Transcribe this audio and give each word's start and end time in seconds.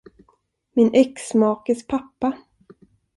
Min 0.75 0.89
exmakes 0.95 1.81
pappa. 1.87 2.27